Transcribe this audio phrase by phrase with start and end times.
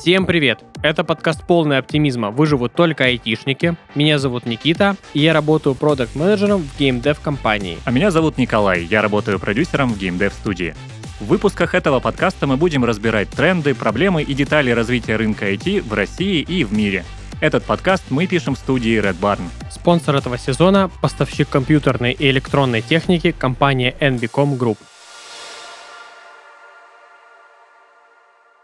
[0.00, 0.64] Всем привет!
[0.82, 2.30] Это подкаст «Полный оптимизма.
[2.30, 3.76] Выживут только айтишники».
[3.94, 7.76] Меня зовут Никита, и я работаю продакт-менеджером в геймдев-компании.
[7.84, 10.74] А меня зовут Николай, я работаю продюсером в геймдев-студии.
[11.20, 15.92] В выпусках этого подкаста мы будем разбирать тренды, проблемы и детали развития рынка IT в
[15.92, 17.04] России и в мире.
[17.42, 19.42] Этот подкаст мы пишем в студии Red Barn.
[19.70, 24.78] Спонсор этого сезона– поставщик компьютерной и электронной техники компания NBCom Group.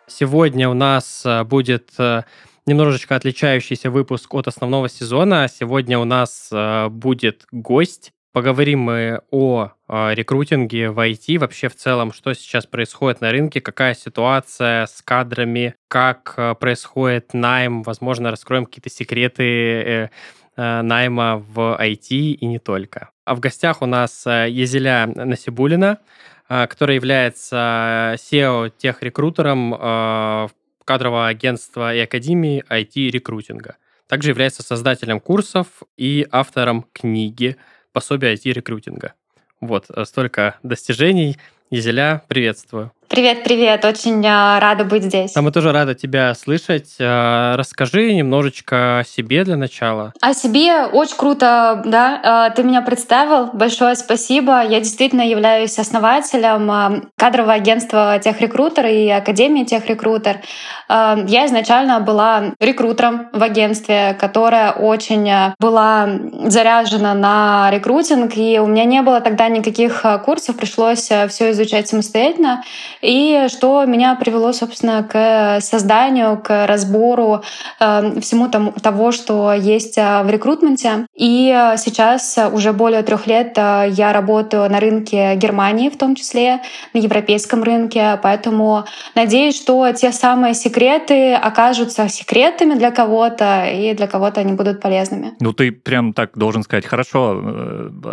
[0.09, 2.23] Сегодня у нас э, будет э,
[2.65, 5.48] немножечко отличающийся выпуск от основного сезона.
[5.48, 8.12] Сегодня у нас э, будет гость.
[8.32, 13.95] Поговорим мы о рекрутинге в IT, вообще в целом, что сейчас происходит на рынке, какая
[13.95, 20.10] ситуация с кадрами, как происходит найм, возможно, раскроем какие-то секреты
[20.54, 23.09] найма в IT и не только.
[23.24, 25.96] А в гостях у нас Езеля Насибулина,
[26.48, 30.48] который является SEO-техрекрутером а,
[30.84, 33.76] кадрового агентства и академии IT-рекрутинга.
[34.07, 37.56] Также является создателем курсов и автором книги
[37.93, 39.15] пособия IT-рекрутинга.
[39.60, 41.37] Вот, э, столько достижений.
[41.71, 42.93] Езеля, приветствую.
[43.09, 45.37] Привет, привет, очень а, рада быть здесь.
[45.37, 46.96] А мы тоже рады тебя слышать.
[46.99, 50.12] А, расскажи немножечко о себе для начала.
[50.21, 53.51] О себе очень круто, да, а, ты меня представил.
[53.52, 54.60] Большое спасибо.
[54.65, 60.40] Я действительно являюсь основателем кадрового агентства Техрекрутер и Академии Техрекрутер.
[60.88, 66.09] Я изначально была рекрутером в агентстве, которая очень была
[66.44, 72.62] заряжена на рекрутинг, и у меня не было тогда никаких курсов, пришлось все изучать самостоятельно.
[73.03, 77.43] И что меня привело, собственно, к созданию, к разбору
[77.81, 81.06] э, всему тому, того, что есть э, в рекрутменте.
[81.15, 86.15] И э, сейчас уже более трех лет э, я работаю на рынке Германии, в том
[86.15, 86.61] числе
[86.94, 88.19] на европейском рынке.
[88.22, 88.84] Поэтому
[89.15, 95.33] надеюсь, что те самые секреты окажутся секретами для кого-то, и для кого-то они будут полезными.
[95.41, 97.43] Ну, ты прям так, должен сказать, хорошо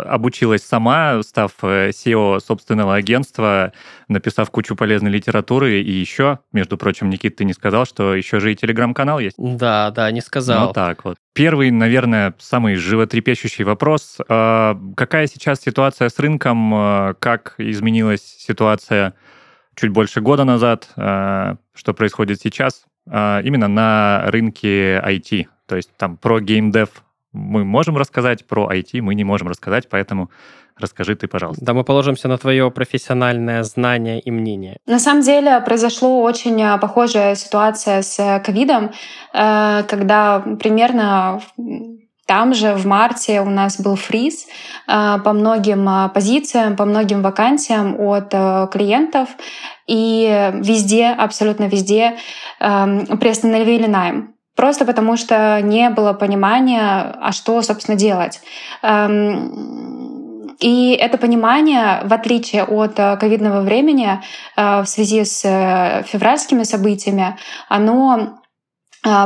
[0.06, 3.72] обучилась сама, став SEO собственного агентства,
[4.08, 5.80] написав кучу полезной литературы.
[5.80, 9.36] И еще, между прочим, Никит, ты не сказал, что еще же и телеграм-канал есть?
[9.38, 10.68] Да, да, не сказал.
[10.68, 11.16] Ну так вот.
[11.32, 14.18] Первый, наверное, самый животрепещущий вопрос.
[14.28, 16.72] А, какая сейчас ситуация с рынком?
[16.74, 19.14] А, как изменилась ситуация
[19.74, 20.88] чуть больше года назад?
[20.96, 22.84] А, что происходит сейчас?
[23.06, 25.46] Именно на рынке IT.
[25.66, 26.88] То есть там про геймдев
[27.32, 30.30] мы можем рассказать, про IT мы не можем рассказать, поэтому
[30.78, 31.64] Расскажи ты, пожалуйста.
[31.64, 34.78] Да, мы положимся на твое профессиональное знание и мнение.
[34.86, 38.90] На самом деле произошла очень а, похожая ситуация с э, ковидом,
[39.32, 41.40] э, когда примерно
[42.26, 44.46] там же в марте у нас был фриз
[44.88, 48.30] э, по многим позициям, по многим вакансиям от
[48.72, 49.28] клиентов.
[49.86, 52.16] И везде, абсолютно везде
[52.58, 54.34] приостановили найм.
[54.56, 58.40] Просто потому что не было понимания, а что, собственно, делать.
[60.64, 64.22] И это понимание, в отличие от э, ковидного времени,
[64.56, 67.36] э, в связи с э, февральскими событиями,
[67.68, 68.38] оно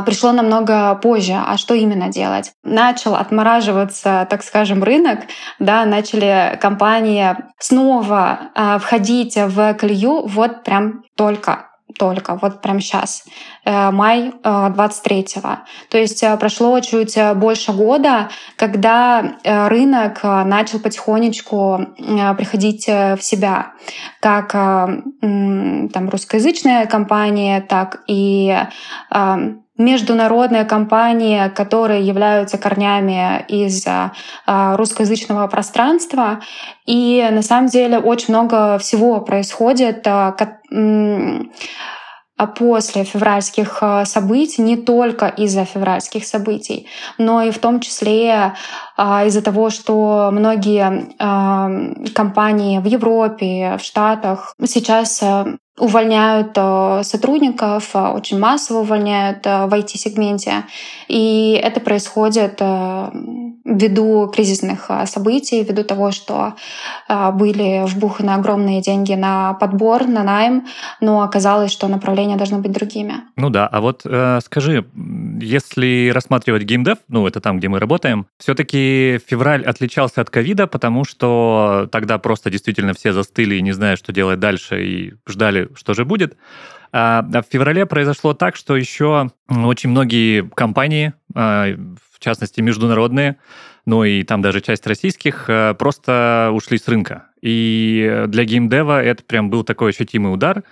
[0.05, 1.41] пришло намного позже.
[1.41, 2.51] А что именно делать?
[2.65, 5.19] Начал отмораживаться, так скажем, рынок,
[5.57, 8.51] да, начали компании снова
[8.81, 13.23] входить в колею вот прям только только, вот прямо сейчас,
[13.65, 15.49] э, май 23-го.
[15.49, 15.57] Э,
[15.89, 21.87] То есть э, прошло чуть больше года, когда рынок начал потихонечку
[22.37, 23.73] приходить в себя,
[24.19, 28.55] как там русскоязычная компания, так и
[29.79, 33.87] международные компании, которые являются корнями из
[34.45, 36.41] русскоязычного пространства.
[36.85, 40.35] И на самом деле очень много всего происходит, а
[42.47, 46.87] после февральских событий, не только из-за февральских событий,
[47.17, 48.53] но и в том числе
[48.95, 51.15] а, из-за того, что многие
[52.13, 55.21] компании в Европе, в Штатах сейчас
[55.79, 60.63] увольняют э, сотрудников, очень массово увольняют в IT-сегменте.
[61.07, 62.61] И это происходит
[63.65, 66.53] ввиду кризисных событий, ввиду того, что
[67.07, 70.65] были вбуханы огромные деньги на подбор, на найм,
[71.01, 73.15] но оказалось, что направления должны быть другими.
[73.35, 74.85] Ну да, а вот э, скажи,
[75.41, 81.05] если рассматривать геймдев, ну это там, где мы работаем, все-таки февраль отличался от ковида, потому
[81.05, 85.93] что тогда просто действительно все застыли и не зная, что делать дальше, и ждали, что
[85.93, 86.37] же будет.
[86.91, 91.67] А, в феврале произошло так, что еще очень многие компании, а,
[92.11, 93.37] в частности международные,
[93.85, 97.27] ну и там даже часть российских, а, просто ушли с рынка.
[97.41, 100.63] И для геймдева это прям был такой ощутимый удар.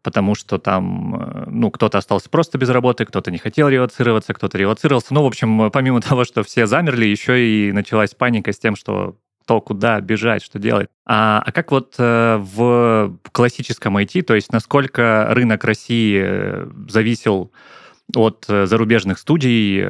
[0.00, 5.12] потому что там, ну, кто-то остался просто без работы, кто-то не хотел релацироваться, кто-то релацировался.
[5.12, 9.16] Ну, в общем, помимо того, что все замерли, еще и началась паника с тем, что
[9.48, 10.88] то, куда бежать, что делать.
[11.06, 17.50] А, а как вот э, в классическом IT, то есть насколько рынок России э, зависел
[18.14, 19.82] от э, зарубежных студий,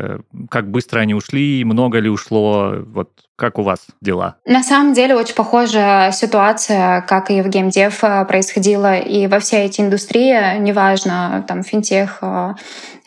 [0.49, 4.37] как быстро они ушли, много ли ушло, вот как у вас дела?
[4.47, 9.81] На самом деле очень похожая ситуация, как и в геймдев происходила и во всей этой
[9.81, 12.23] индустрии, неважно, там финтех,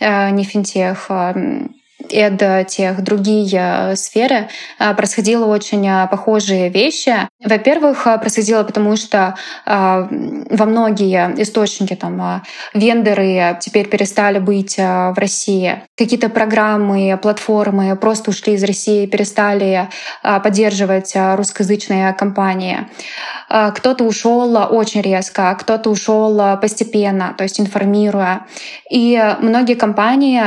[0.02, 1.10] не финтех,
[2.10, 4.50] тех другие сферы
[4.80, 7.16] а, происходило очень а, похожие вещи.
[7.44, 12.44] Во-первых, происходило потому, что во многие источники там
[12.74, 15.82] вендоры теперь перестали быть в России.
[15.98, 19.90] Какие-то программы, платформы просто ушли из России, перестали
[20.22, 22.88] поддерживать русскоязычные компании.
[23.50, 28.46] Кто-то ушел очень резко, кто-то ушел постепенно, то есть информируя.
[28.90, 30.42] И многие компании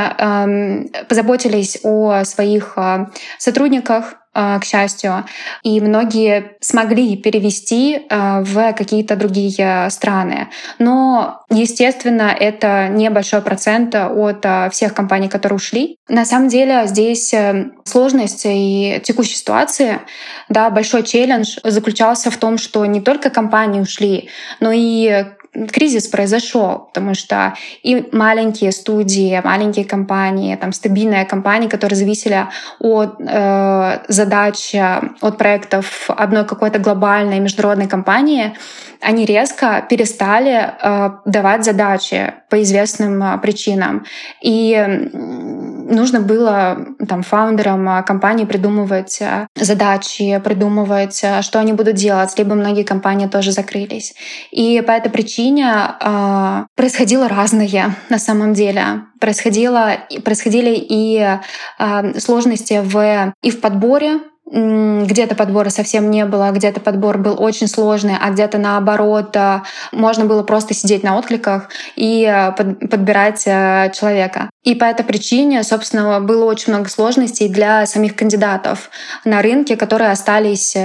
[1.07, 5.23] позаботились о своих а, сотрудниках, а, к счастью,
[5.63, 10.49] и многие смогли перевести а, в какие-то другие страны.
[10.77, 15.97] Но, естественно, это небольшой процент от всех компаний, которые ушли.
[16.09, 20.01] На самом деле здесь э, сложность и текущей ситуации,
[20.49, 24.29] да, большой челлендж заключался в том, что не только компании ушли,
[24.59, 25.25] но и
[25.71, 32.47] кризис произошел, потому что и маленькие студии, маленькие компании, там стабильные компании, которые зависели
[32.79, 34.75] от э, задач,
[35.21, 38.55] от проектов одной какой-то глобальной международной компании,
[39.01, 44.05] они резко перестали э, давать задачи по известным э, причинам.
[44.41, 51.95] И нужно было там, фаундерам э, компании придумывать э, задачи, придумывать, э, что они будут
[51.95, 54.13] делать, либо многие компании тоже закрылись.
[54.51, 59.03] И по этой причине э, происходило разное на самом деле.
[59.19, 61.37] Происходило, происходили и
[61.79, 67.67] э, сложности в, и в подборе где-то подбора совсем не было, где-то подбор был очень
[67.67, 69.61] сложный, а где-то наоборот э,
[69.91, 74.51] можно было просто сидеть на откликах и э, подбирать э, человека.
[74.63, 78.91] И по этой причине, собственно, было очень много сложностей для самих кандидатов
[79.23, 80.75] на рынке, которые остались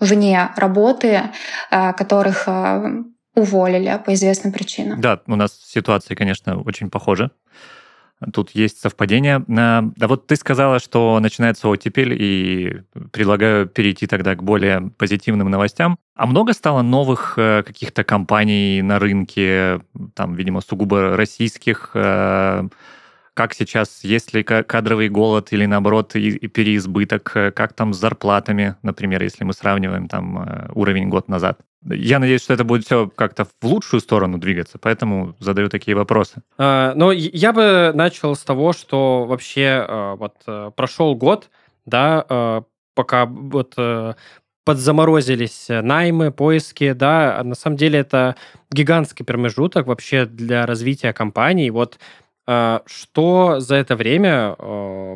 [0.00, 1.22] вне работы,
[1.70, 2.48] которых
[3.34, 5.00] уволили по известным причинам.
[5.00, 7.30] Да, у нас ситуация, конечно, очень похожа.
[8.34, 9.44] Тут есть совпадение.
[9.56, 12.82] А вот ты сказала, что начинается оттепель, и
[13.12, 15.98] предлагаю перейти тогда к более позитивным новостям.
[16.14, 19.80] А много стало новых э, каких-то компаний на рынке,
[20.14, 22.68] там, видимо, сугубо российских, э,
[23.32, 29.22] как сейчас, есть ли кадровый голод или, наоборот, переизбыток, э, как там с зарплатами, например,
[29.22, 31.60] если мы сравниваем там уровень год назад?
[31.84, 36.42] Я надеюсь, что это будет все как-то в лучшую сторону двигаться, поэтому задаю такие вопросы.
[36.58, 41.48] А, ну, я бы начал с того, что вообще а, вот э, прошел год,
[41.86, 44.14] да, а, пока вот э,
[44.66, 48.36] подзаморозились наймы, поиски, да, на самом деле это
[48.70, 51.70] гигантский промежуток вообще для развития компании.
[51.70, 51.98] Вот
[52.86, 54.56] что за это время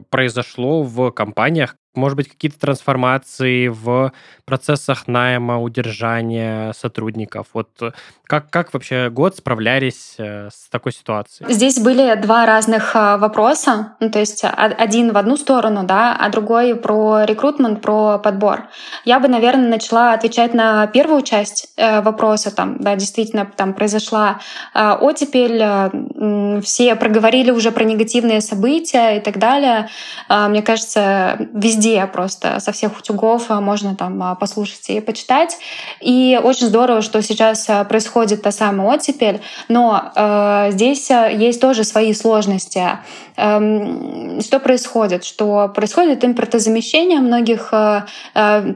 [0.08, 4.12] произошло в компаниях, может быть, какие-то трансформации в
[4.44, 7.46] процессах найма, удержания сотрудников?
[7.52, 7.92] Вот э,
[8.24, 11.52] как, как вообще год справлялись э, с такой ситуацией?
[11.52, 13.96] Здесь были два разных э, вопроса.
[14.00, 18.68] Ну, то есть один в одну сторону, да, а другой про рекрутмент, про подбор.
[19.04, 22.54] Я бы, наверное, начала отвечать на первую часть вопроса.
[22.54, 24.40] Там, да, действительно, там произошла
[24.74, 29.88] оттепель, все проговорили уже про негативные события и так далее.
[30.28, 35.58] Мне кажется, везде везде просто со всех утюгов а, можно там а, послушать и почитать.
[36.00, 41.84] И очень здорово, что сейчас а, происходит та самая оттепель, но э, здесь есть тоже
[41.84, 42.98] свои сложности.
[43.36, 45.24] Эм, что происходит?
[45.24, 48.02] Что происходит импортозамещение многих, э,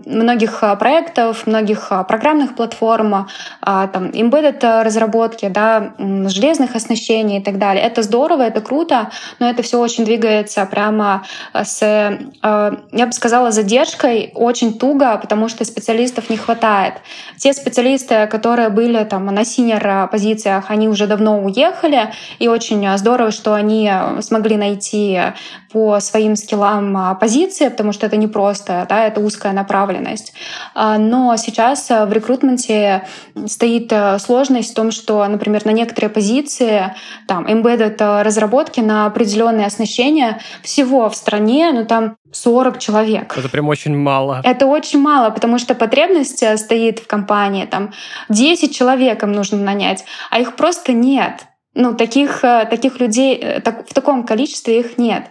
[0.07, 3.29] многих проектов, многих программных платформ,
[3.61, 7.85] там, embedded разработки, да, железных оснащений и так далее.
[7.85, 11.25] Это здорово, это круто, но это все очень двигается прямо
[11.55, 16.95] с э, я бы сказала, задержкой очень туго, потому что специалистов не хватает.
[17.37, 23.31] Те специалисты, которые были там на синер позициях, они уже давно уехали, и очень здорово,
[23.31, 23.89] что они
[24.21, 25.21] смогли найти
[25.73, 30.33] по своим скиллам позиции, потому что это не просто, да, это узкая направленность.
[30.75, 33.05] А, но сейчас в рекрутменте
[33.47, 36.95] стоит сложность в том, что, например, на некоторые позиции,
[37.29, 43.37] там, embedded разработки на определенные оснащения всего в стране, ну там 40 человек.
[43.37, 44.41] Это прям очень мало.
[44.45, 47.93] Это очень мало, потому что потребность э, стоит в компании, там
[48.29, 51.47] 10 человек им нужно нанять, а их просто нет.
[51.75, 55.27] Ну, таких, э, таких людей э, так, в таком количестве их нет.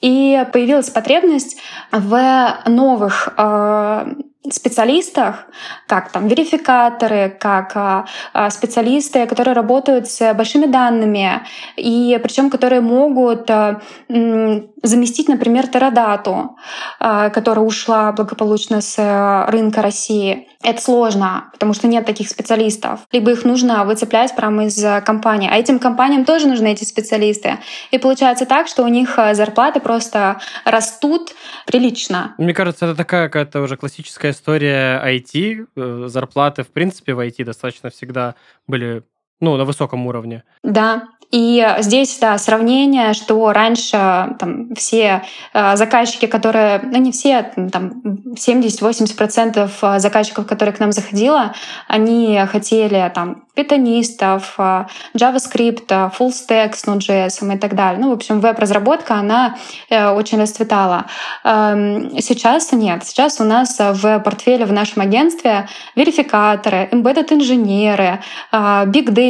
[0.00, 1.58] И появилась потребность
[1.90, 4.06] в новых э,
[4.50, 5.46] специалистах,
[5.86, 8.06] как там верификаторы, как а,
[8.50, 11.42] специалисты, которые работают с большими данными,
[11.76, 16.56] и причем которые могут м, заместить, например, Терадату,
[17.00, 20.48] а, которая ушла благополучно с э, рынка России.
[20.62, 23.00] Это сложно, потому что нет таких специалистов.
[23.12, 25.48] Либо их нужно выцеплять прямо из компании.
[25.50, 27.58] А этим компаниям тоже нужны эти специалисты.
[27.90, 31.34] И получается так, что у них э, зарплаты просто растут
[31.66, 32.34] прилично.
[32.38, 35.66] Мне кажется, это такая какая-то уже классическая история IT.
[35.76, 38.34] Э, зарплаты, в принципе, в IT достаточно всегда
[38.66, 39.02] были
[39.40, 40.42] ну, на высоком уровне.
[40.62, 47.52] Да, и здесь, да, сравнение, что раньше там, все э, заказчики, которые, ну не все,
[47.70, 48.00] там
[48.34, 51.54] 70-80% заказчиков, которые к нам заходило,
[51.86, 58.00] они хотели там питонистов, э, JavaScript, full stack с Node.js и так далее.
[58.00, 59.56] Ну, в общем, веб-разработка, она
[59.90, 61.06] э, очень расцветала.
[61.44, 63.04] Эм, сейчас нет.
[63.04, 69.27] Сейчас у нас в портфеле в нашем агентстве верификаторы, embedded инженеры, big data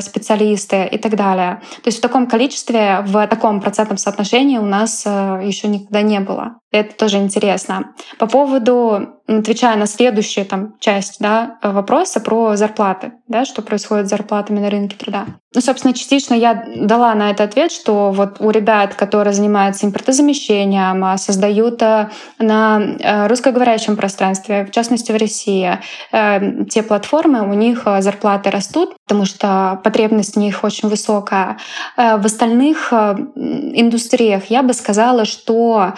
[0.00, 1.60] специалисты и так далее далее.
[1.82, 6.20] То есть в таком количестве, в таком процентном соотношении у нас э, еще никогда не
[6.20, 6.58] было.
[6.76, 7.94] Это тоже интересно.
[8.18, 14.10] По поводу, отвечая на следующую там, часть да, вопроса про зарплаты, да, что происходит с
[14.10, 15.26] зарплатами на рынке труда.
[15.54, 21.02] Ну, собственно, частично я дала на это ответ, что вот у ребят, которые занимаются импортозамещением,
[21.02, 25.78] а, создают э, на э, русскоговорящем пространстве, в частности в России,
[26.12, 31.56] э, те платформы, у них зарплаты растут, потому что потребность в них очень высокая.
[31.96, 35.94] В остальных индустриях я бы сказала, что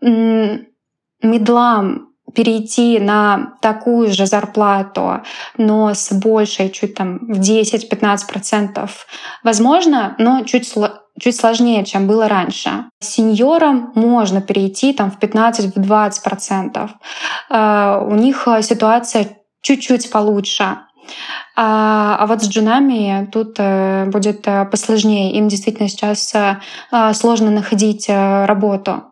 [0.00, 5.22] медлам перейти на такую же зарплату,
[5.56, 8.88] но с большей, чуть там в 10-15%,
[9.42, 10.72] возможно, но чуть,
[11.18, 12.84] чуть сложнее, чем было раньше.
[13.00, 16.90] Сеньорам можно перейти там в 15-20%.
[17.50, 20.78] Э, у них ситуация чуть-чуть получше.
[21.56, 25.32] А, а вот с джунами тут э, будет э, посложнее.
[25.32, 29.04] Им действительно сейчас э, сложно находить работу.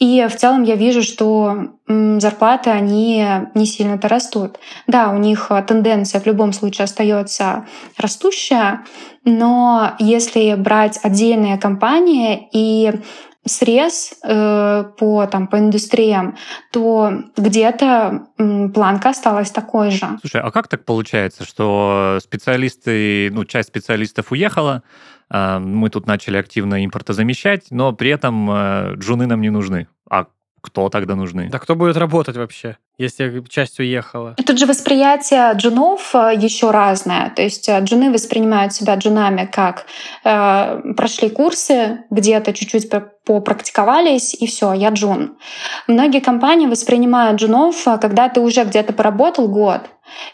[0.00, 1.56] И в целом я вижу, что
[1.86, 4.56] зарплаты, они не сильно-то растут.
[4.88, 7.66] Да, у них тенденция в любом случае остается
[7.96, 8.84] растущая,
[9.24, 12.92] но если брать отдельные компании и
[13.44, 16.36] срез э, по, там, по индустриям,
[16.70, 20.06] то где-то э, планка осталась такой же.
[20.20, 24.82] Слушай, а как так получается, что специалисты, ну, часть специалистов уехала,
[25.30, 29.88] э, мы тут начали активно импортозамещать, но при этом э, джуны нам не нужны.
[30.08, 30.26] А
[30.60, 31.48] кто тогда нужны?
[31.50, 34.34] Да кто будет работать вообще, если часть уехала?
[34.46, 37.30] Тут же восприятие джунов э, еще разное.
[37.30, 39.86] То есть э, джуны воспринимают себя джунами как
[40.24, 42.88] э, прошли курсы, где-то чуть-чуть
[43.24, 45.36] попрактиковались, и все, я джун.
[45.86, 49.82] Многие компании воспринимают джунов, э, когда ты уже где-то поработал год,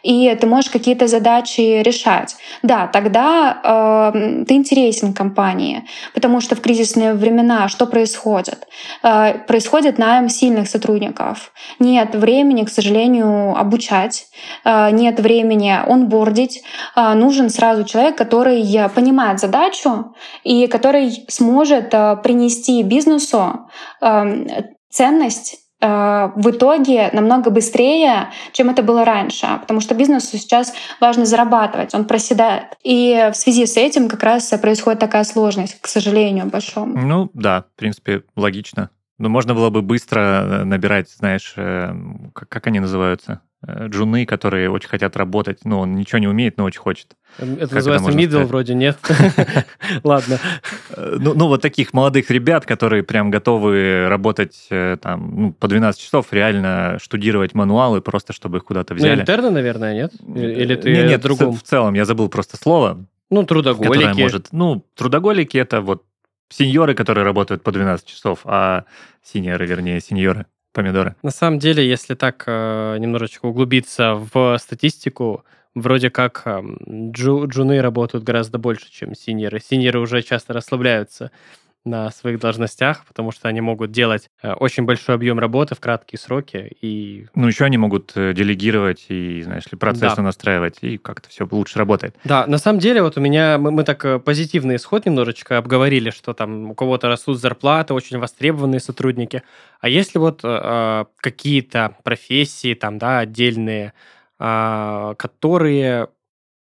[0.02, 2.36] и ты можешь какие-то задачи решать.
[2.62, 5.84] Да, тогда э, ты интересен компании,
[6.14, 8.66] потому что в кризисные времена что происходит?
[9.02, 11.52] Э, происходит найм сильных сотрудников.
[11.78, 14.26] Нет времени, к сожалению, обучать,
[14.64, 16.62] э, нет времени онбордить.
[16.97, 18.62] Э, нужен сразу человек, который
[18.95, 20.14] понимает задачу
[20.45, 23.69] и который сможет э, принести бизнесу
[24.00, 24.47] э,
[24.90, 31.25] ценность Э, в итоге намного быстрее, чем это было раньше, потому что бизнесу сейчас важно
[31.25, 32.76] зарабатывать, он проседает.
[32.83, 36.99] И в связи с этим как раз происходит такая сложность, к сожалению, большому.
[36.99, 38.90] Ну да, в принципе, логично.
[39.18, 41.92] Но можно было бы быстро э, набирать, знаешь, э,
[42.32, 43.40] как они называются?
[43.66, 45.64] Э, джуны, которые очень хотят работать.
[45.64, 47.16] Ну, он ничего не умеет, но очень хочет.
[47.38, 48.96] Это как называется middle вроде, нет?
[50.04, 50.38] Ладно.
[50.96, 56.32] Ну, ну, вот таких молодых ребят, которые прям готовы работать там ну, по 12 часов,
[56.32, 59.16] реально штудировать мануалы, просто чтобы их куда-то ну, взяли.
[59.16, 60.12] Ну, интерны, наверное, нет?
[60.37, 63.04] Или ты нет, в целом, я забыл просто слово.
[63.30, 64.20] Ну, трудоголики.
[64.20, 66.04] Может, ну, трудоголики— это вот
[66.49, 68.85] сеньоры, которые работают по 12 часов, а
[69.23, 71.17] синьоры, вернее, сеньоры помидоры.
[71.23, 77.81] На самом деле, если так э, немножечко углубиться в статистику, вроде как эм, джу, джуны
[77.81, 79.61] работают гораздо больше, чем синьоры.
[79.61, 81.31] Синьоры уже часто расслабляются.
[81.85, 86.18] На своих должностях, потому что они могут делать э, очень большой объем работы в краткие
[86.18, 86.76] сроки.
[86.80, 87.26] И...
[87.35, 90.23] Ну, еще они могут э, делегировать и, знаешь ли, процессы да.
[90.23, 92.16] настраивать, и как-то все лучше работает.
[92.25, 96.11] Да, на самом деле, вот у меня, мы, мы так э, позитивный исход немножечко обговорили,
[96.11, 99.42] что там у кого-то растут зарплаты, очень востребованные сотрудники.
[99.80, 103.92] А если вот э, какие-то профессии, там, да, отдельные,
[104.38, 106.08] э, которые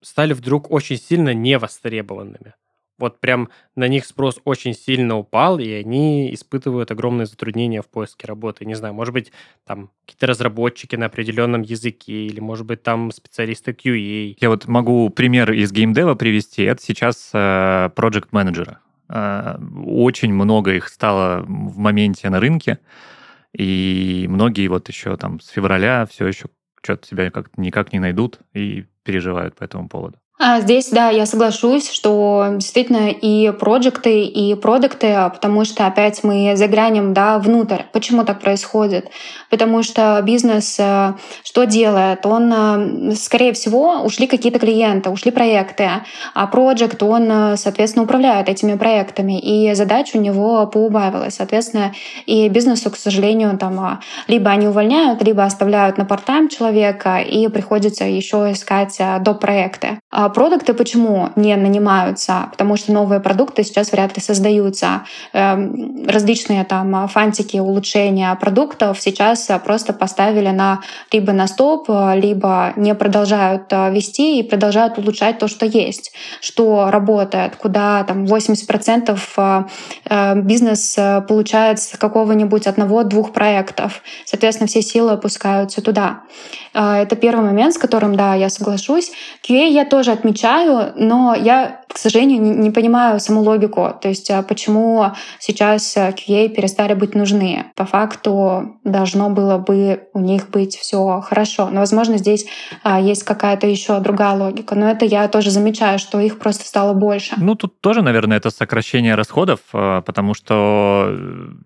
[0.02, 2.54] стали вдруг очень сильно невостребованными?
[2.98, 8.28] Вот прям на них спрос очень сильно упал, и они испытывают огромные затруднения в поиске
[8.28, 8.66] работы.
[8.66, 9.32] Не знаю, может быть,
[9.66, 14.38] там какие-то разработчики на определенном языке, или, может быть, там специалисты QA.
[14.40, 16.64] Я вот могу пример из геймдева привести.
[16.64, 18.80] Это сейчас э, project менеджера.
[19.10, 22.80] Э, очень много их стало в моменте на рынке,
[23.54, 26.48] и многие вот еще там с февраля все еще
[26.82, 30.20] что-то себя как никак не найдут и переживают по этому поводу.
[30.38, 36.26] А здесь, да, я соглашусь, что действительно и проекты, и продукты, а потому что опять
[36.26, 37.84] мы заглянем да, внутрь.
[37.94, 39.10] Почему так происходит?
[39.50, 42.26] Потому что бизнес э, что делает?
[42.26, 45.90] Он, э, скорее всего, ушли какие-то клиенты, ушли проекты,
[46.34, 51.36] а проект, он, э, соответственно, управляет этими проектами, и задач у него поубавилось.
[51.36, 51.94] Соответственно,
[52.26, 58.04] и бизнесу, к сожалению, там либо они увольняют, либо оставляют на порт-тайм человека, и приходится
[58.04, 59.40] еще искать доп.
[59.40, 60.00] проекты.
[60.26, 62.48] А продукты почему не нанимаются?
[62.50, 65.06] Потому что новые продукты сейчас вряд ли создаются.
[65.34, 72.96] Эм, различные там фантики, улучшения продуктов сейчас просто поставили на либо на стоп, либо не
[72.96, 79.64] продолжают э, вести и продолжают улучшать то, что есть, что работает, куда там 80% э,
[80.10, 84.02] э, бизнес получает с какого-нибудь одного-двух проектов.
[84.26, 86.22] Соответственно, все силы опускаются туда.
[86.76, 89.12] Это первый момент, с которым, да, я соглашусь.
[89.48, 93.94] QA я тоже отмечаю, но я, к сожалению, не, не понимаю саму логику.
[94.02, 95.06] То есть а, почему
[95.40, 97.66] сейчас а, QA перестали быть нужны.
[97.76, 101.70] По факту должно было бы у них быть все хорошо.
[101.72, 102.46] Но, возможно, здесь
[102.84, 104.76] а, есть какая-то еще другая логика.
[104.76, 107.36] Но это я тоже замечаю, что их просто стало больше.
[107.38, 111.16] Ну, тут тоже, наверное, это сокращение расходов, а, потому что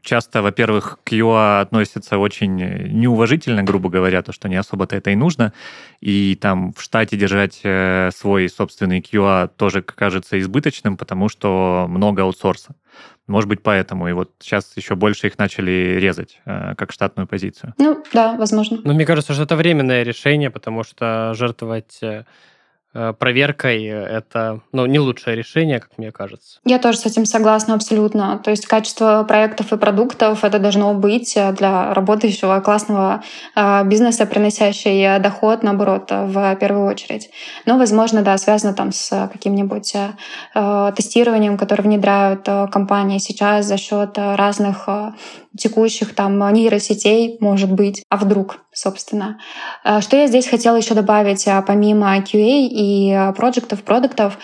[0.04, 5.16] часто, во-первых, к QA относятся очень неуважительно, грубо говоря, то, что не особо-то это и
[5.16, 5.54] нужно.
[6.00, 12.24] И там в штате держать э, свой собственный QA тоже кажется избыточным, потому что много
[12.24, 12.76] аутсорса.
[13.28, 14.08] Может быть, поэтому.
[14.08, 17.74] И вот сейчас еще больше их начали резать э, как штатную позицию.
[17.78, 18.80] Ну, да, возможно.
[18.84, 22.24] Но мне кажется, что это временное решение, потому что жертвовать Э,
[22.94, 26.60] проверкой это ну, не лучшее решение, как мне кажется.
[26.66, 28.40] Я тоже с этим согласна абсолютно.
[28.44, 33.24] То есть качество проектов и продуктов это должно быть для работающего классного
[33.56, 37.30] э, бизнеса, приносящий доход, наоборот, в первую очередь.
[37.66, 39.94] Но, возможно, да, связано там с каким-нибудь
[40.56, 44.88] э, тестированием, которое внедряют компании сейчас за счет разных
[45.58, 49.40] текущих там нейросетей, может быть, а вдруг, собственно.
[49.84, 54.38] Что я здесь хотела еще добавить, помимо QA и э, проектов, продуктов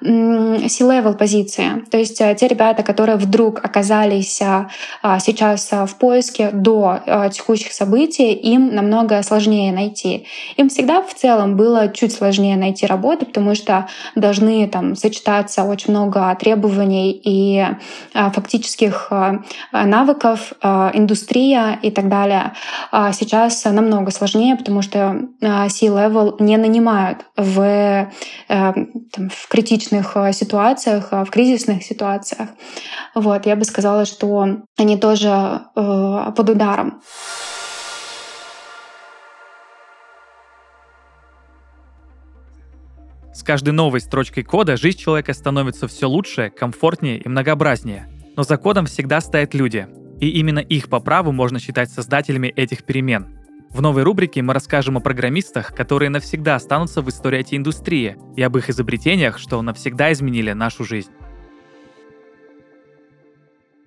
[0.00, 1.84] C-level позиции.
[1.90, 7.00] То есть э, те ребята, которые вдруг оказались а, сейчас в поиске до
[7.32, 10.26] текущих событий, им намного сложнее найти.
[10.56, 15.92] Им всегда в целом было чуть сложнее найти работу, потому что должны там сочетаться очень
[15.92, 17.64] много требований и
[18.12, 19.10] фактических
[19.72, 22.52] навыков, индустрия и так далее.
[22.90, 28.72] А сейчас намного сложнее, потому что C-level не нанимают в Э,
[29.12, 32.50] там, в критичных э, ситуациях, э, в кризисных ситуациях.
[33.14, 37.02] Вот, я бы сказала, что они тоже под ударом.
[43.34, 48.08] С каждой новой строчкой кода жизнь человека становится все лучше, комфортнее и многообразнее.
[48.36, 49.88] Но за кодом всегда стоят люди.
[50.20, 53.38] И именно их по праву можно считать создателями этих перемен–
[53.72, 58.56] в новой рубрике мы расскажем о программистах, которые навсегда останутся в истории IT-индустрии, и об
[58.56, 61.10] их изобретениях, что навсегда изменили нашу жизнь.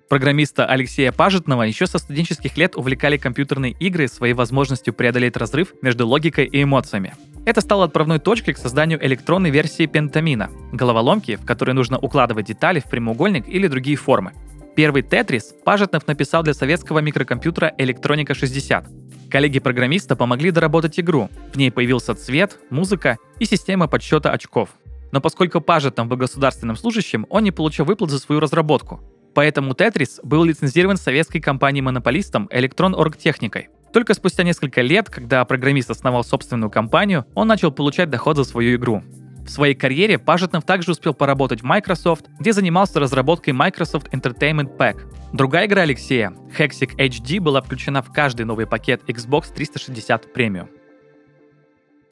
[0.08, 6.06] Программиста Алексея Пажетного еще со студенческих лет увлекали компьютерные игры своей возможностью преодолеть разрыв между
[6.06, 7.14] логикой и эмоциями.
[7.44, 12.78] Это стало отправной точкой к созданию электронной версии пентамина— головоломки, в которой нужно укладывать детали
[12.80, 14.32] в прямоугольник или другие формы.
[14.76, 18.86] Первый Тетрис Пажетнов написал для советского микрокомпьютера Электроника 60.
[19.30, 21.30] Коллеги программиста помогли доработать игру.
[21.54, 24.68] В ней появился цвет, музыка и система подсчета очков.
[25.12, 29.00] Но поскольку Пажетом был государственным служащим, он не получил выплат за свою разработку.
[29.34, 33.70] Поэтому Тетрис был лицензирован советской компанией-монополистом Electron Оргтехникой.
[33.94, 38.76] Только спустя несколько лет, когда программист основал собственную компанию, он начал получать доход за свою
[38.76, 39.02] игру.
[39.46, 45.02] В своей карьере Пажетнов также успел поработать в Microsoft, где занимался разработкой Microsoft Entertainment Pack.
[45.32, 50.68] Другая игра Алексея, Hexic HD, была включена в каждый новый пакет Xbox 360 Premium.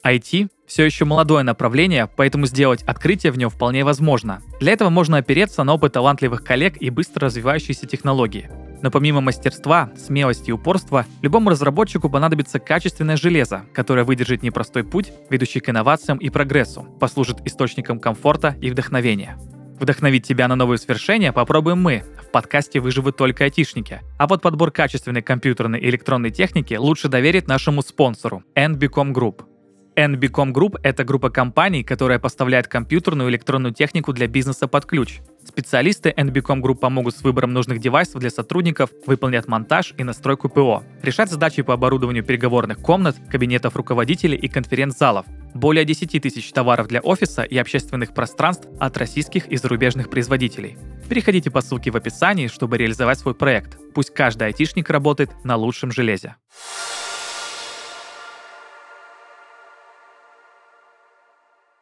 [0.05, 4.41] IT все еще молодое направление, поэтому сделать открытие в нем вполне возможно.
[4.59, 8.49] Для этого можно опереться на опыт талантливых коллег и быстро развивающиеся технологии.
[8.85, 15.11] Но помимо мастерства, смелости и упорства, любому разработчику понадобится качественное железо, которое выдержит непростой путь,
[15.31, 19.39] ведущий к инновациям и прогрессу, послужит источником комфорта и вдохновения.
[19.79, 22.03] Вдохновить тебя на новые свершения попробуем мы.
[22.21, 24.01] В подкасте выживут только айтишники.
[24.19, 29.45] А вот подбор качественной компьютерной и электронной техники лучше доверить нашему спонсору– NBCom Group–
[29.95, 35.21] NBCom Group— это группа компаний, которая поставляет компьютерную и электронную технику для бизнеса под ключ.
[35.45, 40.83] Специалисты NBCom Group помогут с выбором нужных девайсов для сотрудников, выполнят монтаж и настройку ПО,
[41.03, 46.99] решать задачи по оборудованию переговорных комнат, кабинетов руководителей и конференц-залов, более 10 тысяч товаров для
[46.99, 50.77] офиса и общественных пространств от российских и зарубежных производителей.
[51.07, 53.77] Переходите по ссылке в описании, чтобы реализовать свой проект.
[53.93, 56.37] Пусть каждый айтишник работает на лучшем железе.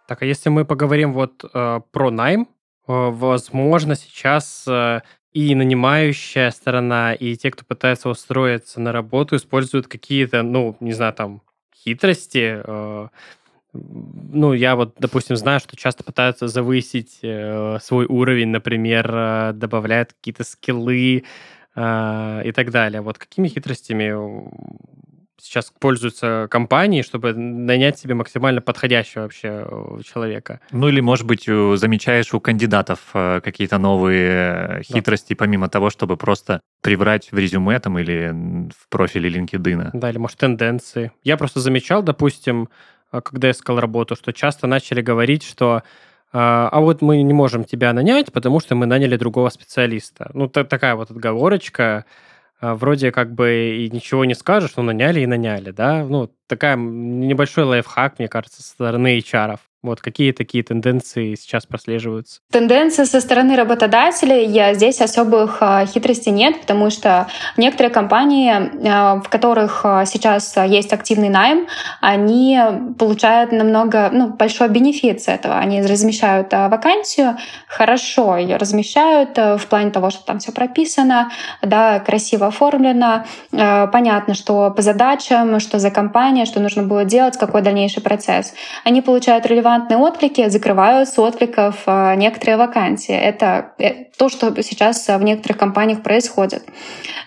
[0.06, 2.50] Так, а если мы поговорим вот э, про найм,
[2.88, 10.44] возможно, сейчас э, и нанимающая сторона, и те, кто пытается устроиться на работу, используют какие-то,
[10.44, 11.42] ну, не знаю, там,
[11.76, 12.62] хитрости.
[12.64, 13.08] Э,
[13.74, 20.14] ну, я вот, допустим, знаю, что часто пытаются завысить э, свой уровень, например, э, добавляют
[20.14, 21.24] какие-то скиллы
[21.76, 23.02] э, и так далее.
[23.02, 24.14] Вот какими хитростями
[25.44, 30.62] сейчас пользуются компании, чтобы нанять себе максимально подходящего вообще э, человека.
[30.72, 35.36] Ну или, может быть, замечаешь у кандидатов э, какие-то новые хитрости, да.
[35.40, 38.32] помимо того, чтобы просто приврать в резюме там или
[38.74, 39.90] в профиле LinkedIn.
[39.94, 41.12] Да, или, может, тенденции.
[41.24, 42.70] Я просто замечал, допустим,
[43.12, 45.84] э, когда искал работу, что часто начали говорить, что
[46.36, 50.32] а вот мы не можем тебя нанять, потому что мы наняли другого специалиста.
[50.34, 52.06] Ну, такая вот отговорочка,
[52.64, 56.06] вроде как бы и ничего не скажешь, но наняли и наняли, да?
[56.06, 59.60] Ну, такая небольшой лайфхак, мне кажется, со стороны HR.
[59.84, 62.40] Вот какие такие тенденции сейчас прослеживаются?
[62.50, 68.54] Тенденции со стороны работодателей я здесь особых а, хитростей нет, потому что некоторые компании,
[68.88, 71.68] а, в которых а, сейчас есть активный найм,
[72.00, 72.58] они
[72.98, 75.58] получают намного ну, большой бенефит с этого.
[75.58, 81.30] Они размещают вакансию, хорошо ее размещают в плане того, что там все прописано,
[81.62, 87.62] да, красиво оформлено, понятно, что по задачам, что за компания, что нужно было делать, какой
[87.62, 88.54] дальнейший процесс.
[88.86, 93.14] Они получают релевантную релевантные отклики закрывают с откликов а, некоторые вакансии.
[93.14, 96.64] Это э, то, что сейчас в некоторых компаниях происходит.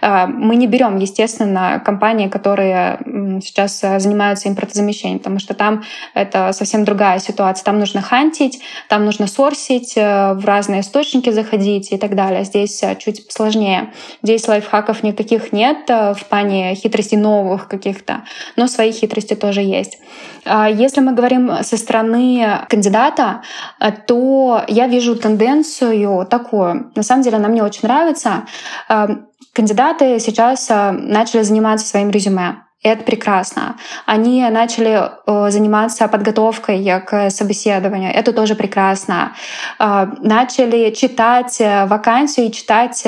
[0.01, 2.99] А, мы не берем, естественно, компании, которые
[3.43, 5.83] сейчас занимаются импортозамещением, потому что там
[6.15, 7.65] это совсем другая ситуация.
[7.65, 12.45] Там нужно хантить, там нужно сорсить, э, в разные источники заходить и так далее.
[12.45, 13.93] Здесь чуть сложнее.
[14.23, 18.23] Здесь лайфхаков никаких нет в плане хитростей новых каких-то,
[18.57, 19.99] но свои хитрости тоже есть.
[20.45, 22.36] А если мы говорим со стороны
[22.69, 23.43] кандидата,
[23.81, 26.93] э, то я вижу тенденцию такую.
[26.95, 28.47] На самом деле она мне очень нравится.
[28.89, 29.07] Э,
[29.53, 32.67] кандидаты сейчас э, начали заниматься своим резюме.
[32.83, 33.77] Это прекрасно.
[34.05, 38.13] Они начали э, заниматься подготовкой к собеседованию.
[38.15, 39.33] Это тоже прекрасно.
[39.79, 43.05] Э, начали читать э, вакансию и читать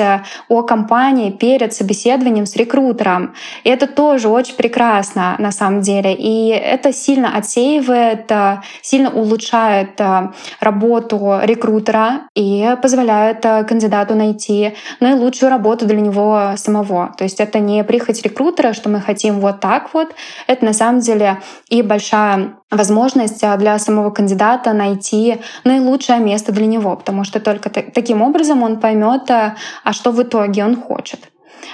[0.47, 3.33] о компании перед собеседованием с рекрутером.
[3.63, 6.13] И это тоже очень прекрасно на самом деле.
[6.13, 8.31] И это сильно отсеивает,
[8.81, 9.99] сильно улучшает
[10.59, 17.13] работу рекрутера и позволяет кандидату найти наилучшую работу для него самого.
[17.17, 20.09] То есть это не прихоть рекрутера, что мы хотим вот так вот.
[20.47, 26.67] Это на самом деле и большая возможность а, для самого кандидата найти наилучшее место для
[26.67, 31.31] него, потому что только таким образом он поймет, а, а что в итоге он хочет.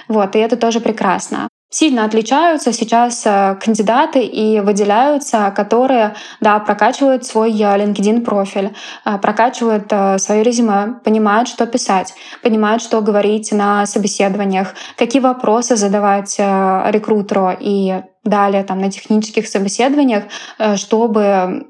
[0.07, 7.25] Вот, и это тоже прекрасно сильно отличаются сейчас э, кандидаты и выделяются, которые, да, прокачивают
[7.25, 8.73] свой э, LinkedIn профиль,
[9.05, 16.39] э, прокачивают свое резюме, понимают, что писать, понимают, что говорить на собеседованиях, какие вопросы задавать
[16.39, 20.23] рекрутеру и далее там на технических собеседованиях,
[20.59, 21.67] э, чтобы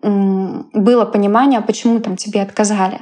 [0.74, 3.02] было понимание, почему там тебе отказали.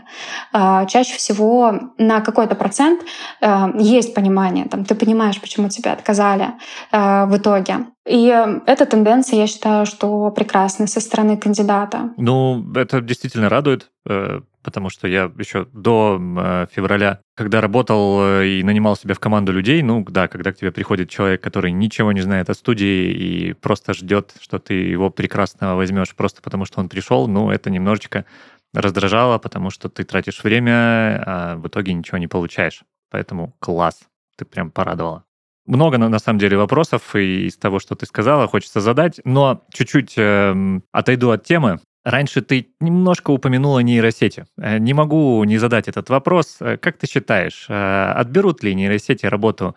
[0.51, 3.01] А, чаще всего на какой-то процент
[3.41, 6.47] э, есть понимание, там ты понимаешь, почему тебе отказали
[6.91, 7.85] э, в итоге.
[8.05, 8.25] И
[8.65, 12.11] эта тенденция, я считаю, что прекрасная со стороны кандидата.
[12.17, 13.89] Ну, это действительно радует,
[14.63, 19.51] потому что я еще до э, февраля, когда работал э, и нанимал себя в команду
[19.51, 23.53] людей, ну да, когда к тебе приходит человек, который ничего не знает о студии и
[23.53, 28.25] просто ждет, что ты его прекрасно возьмешь просто потому, что он пришел, ну это немножечко
[28.73, 32.83] раздражало, потому что ты тратишь время, а в итоге ничего не получаешь.
[33.11, 34.01] Поэтому класс,
[34.37, 35.25] ты прям порадовала.
[35.65, 40.81] Много, на, самом деле, вопросов из того, что ты сказала, хочется задать, но чуть-чуть э,
[40.91, 41.79] отойду от темы.
[42.03, 44.45] Раньше ты немножко упомянула нейросети.
[44.57, 46.57] Э, не могу не задать этот вопрос.
[46.59, 49.75] Э, как ты считаешь, э, отберут ли нейросети работу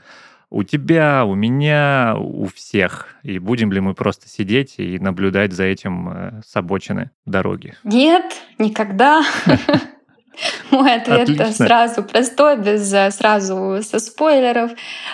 [0.50, 3.16] у тебя, у меня, у всех?
[3.22, 7.74] И будем ли мы просто сидеть и наблюдать за этим с обочины дороги?
[7.84, 8.24] Нет,
[8.58, 9.24] никогда.
[10.70, 11.52] Мой ответ Отлично.
[11.52, 14.72] сразу простой, без э, сразу со спойлеров.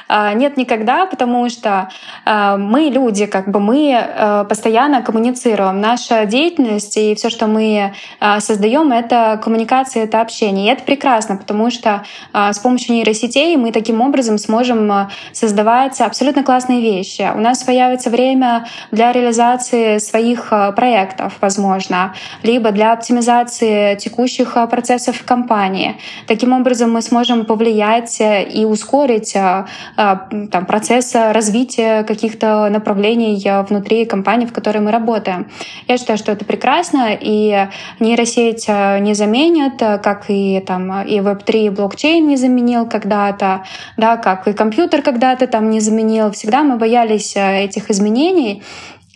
[0.08, 1.88] А, нет никогда, потому что
[2.24, 5.80] а, мы люди, как бы мы э, постоянно коммуницируем.
[5.80, 10.68] Наша деятельность и все, что мы а, создаем, это коммуникация, это общение.
[10.68, 16.80] И это прекрасно, потому что с помощью нейросетей мы таким образом сможем создавать абсолютно классные
[16.80, 17.30] вещи.
[17.34, 25.24] У нас появится время для реализации своих проектов, возможно, либо для оптимизации текущих процессов в
[25.24, 25.96] компании.
[26.26, 30.16] Таким образом мы сможем повлиять э, и ускорить э, э,
[30.50, 35.50] там, процесс развития каких-то направлений внутри компании, в которой мы работаем.
[35.88, 37.68] Я считаю, что это прекрасно, и
[38.00, 43.64] нейросеть не заменит, как и, там, и Web3, и блокчейн не заменил когда-то,
[43.96, 46.30] да, как и компьютер когда-то там не заменил.
[46.30, 48.62] Всегда мы боялись этих изменений,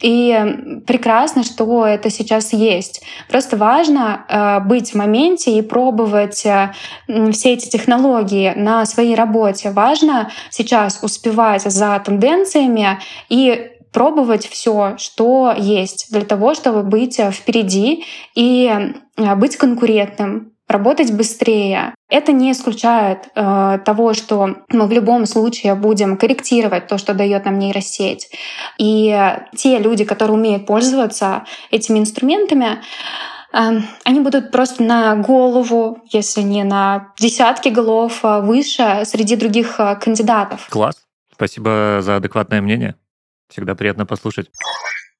[0.02, 3.02] и прекрасно, что это сейчас есть.
[3.28, 6.72] Просто важно э, быть в моменте и пробовать э,
[7.32, 9.70] все эти технологии на своей работе.
[9.70, 18.04] Важно сейчас успевать за тенденциями и пробовать все, что есть, для того, чтобы быть впереди
[18.34, 18.70] и
[19.16, 21.94] э, быть конкурентным работать быстрее.
[22.08, 27.44] Это не исключает э, того, что мы в любом случае будем корректировать то, что дает
[27.44, 28.28] нам нейросеть.
[28.78, 32.80] И те люди, которые умеют пользоваться этими инструментами,
[33.52, 39.78] э, они будут просто на голову, если не на десятки голов э, выше среди других
[39.78, 40.68] э, кандидатов.
[40.68, 40.96] Класс.
[41.32, 42.96] Спасибо за адекватное мнение.
[43.48, 44.50] Всегда приятно послушать.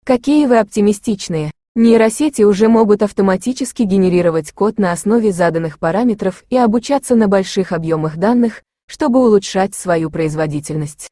[0.04, 1.50] Какие вы оптимистичные.
[1.76, 8.16] Нейросети уже могут автоматически генерировать код на основе заданных параметров и обучаться на больших объемах
[8.16, 11.10] данных, чтобы улучшать свою производительность.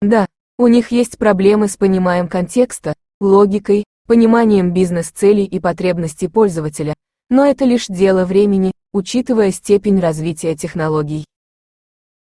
[0.00, 0.26] Да,
[0.56, 6.94] у них есть проблемы с пониманием контекста, логикой, пониманием бизнес-целей и потребностей пользователя,
[7.28, 11.26] но это лишь дело времени, учитывая степень развития технологий.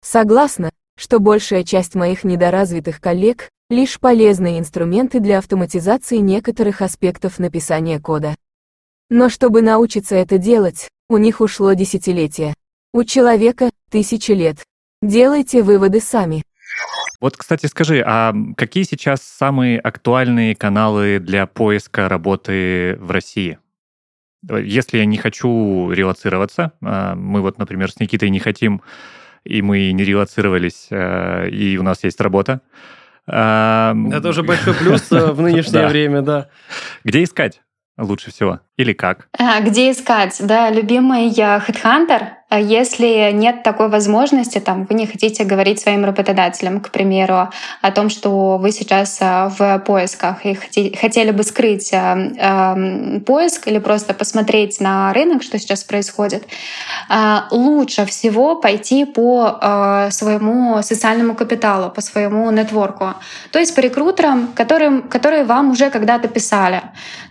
[0.00, 8.00] Согласна, что большая часть моих недоразвитых коллег лишь полезные инструменты для автоматизации некоторых аспектов написания
[8.00, 8.34] кода.
[9.10, 12.54] Но чтобы научиться это делать, у них ушло десятилетия.
[12.92, 14.64] У человека– тысячи лет.
[15.02, 16.44] Делайте выводы сами.
[17.20, 23.58] Вот, кстати, скажи, а какие сейчас самые актуальные каналы для поиска работы в России?
[24.50, 28.82] Если я не хочу релацироваться, а, мы вот, например, с Никитой не хотим,
[29.44, 32.60] и мы не релацировались, а, и у нас есть работа,
[33.32, 36.48] это уже большой плюс э, в нынешнее время, да.
[37.02, 37.62] Где искать
[37.96, 38.60] лучше всего?
[38.82, 39.28] Или как?
[39.38, 40.36] А, где искать?
[40.40, 46.80] Да, любимый Headhunter— а если нет такой возможности, там, вы не хотите говорить своим работодателям,
[46.80, 47.48] к примеру,
[47.80, 50.54] о том, что вы сейчас а, в поисках и
[50.94, 52.76] хотели бы скрыть а,
[53.24, 56.46] поиск или просто посмотреть на рынок, что сейчас происходит,
[57.50, 63.14] лучше всего пойти по своему социальному капиталу, по своему нетворку.
[63.50, 66.82] То есть по рекрутерам, которым, которые вам уже когда-то писали.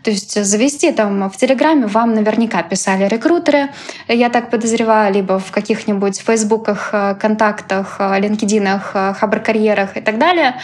[0.04, 3.70] То есть завести там в Телеграме вам наверняка писали рекрутеры,
[4.08, 10.20] я так подозреваю, либо в каких-нибудь фейсбуках, э, контактах, э, линкединах, э, хабр-карьерах и так
[10.20, 10.58] далее.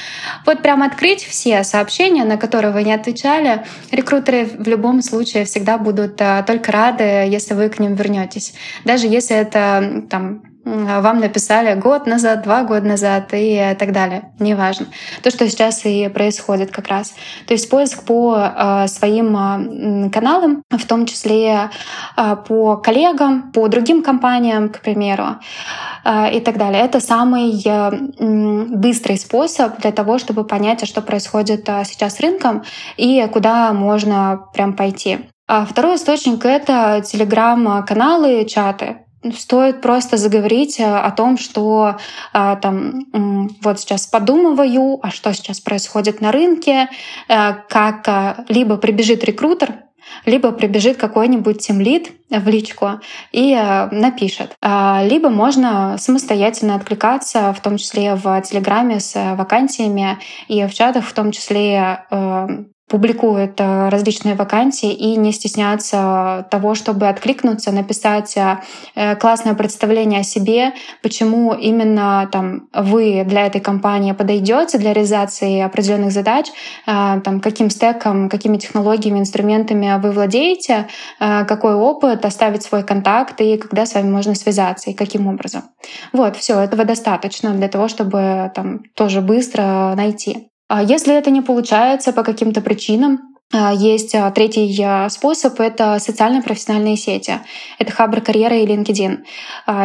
[0.45, 3.63] Вот прям открыть все сообщения, на которые вы не отвечали.
[3.89, 8.53] Рекрутеры в любом случае всегда будут только рады, если вы к ним вернетесь.
[8.85, 10.43] Даже если это там
[11.01, 14.31] вам написали год назад, два года назад и так далее.
[14.39, 14.87] Неважно.
[15.23, 17.13] То, что сейчас и происходит как раз.
[17.47, 21.69] То есть поиск по э, своим э, каналам, в том числе
[22.47, 25.37] по коллегам, по другим компаниям, к примеру,
[26.31, 26.81] и так далее.
[26.81, 27.63] Это самый
[28.75, 32.63] быстрый способ для того, чтобы понять, а что происходит сейчас с рынком
[32.97, 35.19] и куда можно прям пойти.
[35.47, 38.97] А второй источник— это телеграм-каналы, чаты.
[39.35, 41.97] Стоит просто заговорить э, о том, что
[42.33, 43.05] э, там
[43.61, 46.89] вот сейчас подумываю, а что сейчас происходит на рынке,
[47.27, 49.73] э, как либо прибежит рекрутер,
[50.25, 53.01] либо прибежит какой-нибудь тимлит в личку
[53.33, 53.53] и
[53.91, 54.55] напишет.
[54.61, 61.13] Либо можно самостоятельно откликаться, в том числе в Телеграме с вакансиями и в чатах, в
[61.13, 62.05] том числе
[62.87, 70.23] публикуют э, различные вакансии и не стесняться того, чтобы откликнуться, написать э, классное представление о
[70.23, 70.73] себе,
[71.03, 76.47] почему именно там вы для этой компании подойдете для реализации определенных задач,
[76.85, 80.87] э, там, каким стеком, какими технологиями, инструментами вы владеете,
[81.19, 85.63] какой опыт, оставить свой контакт и когда с вами можно связаться и каким образом.
[86.13, 90.49] Вот, все, этого достаточно для того, чтобы там тоже быстро найти.
[90.67, 96.41] А если это не получается по каким-то причинам, есть а, третий а, способ— это социальные
[96.41, 97.39] профессиональные сети.
[97.79, 99.19] Это Хабр Карьера и LinkedIn.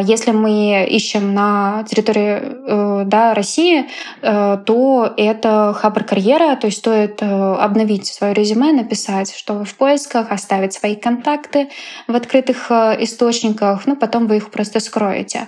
[0.02, 3.86] Если мы ищем на территории э, да, России,
[4.20, 9.64] э, то это Хабр Карьера, то есть стоит э, обновить свое резюме, написать, что вы
[9.64, 11.68] в поисках, оставить свои контакты
[12.08, 15.46] в открытых источниках, ну, потом вы их просто скроете.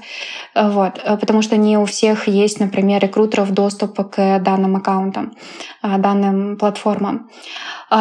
[0.55, 1.03] Вот.
[1.21, 5.33] Потому что не у всех есть, например, рекрутеров доступ к данным аккаунтам,
[5.83, 7.29] данным платформам.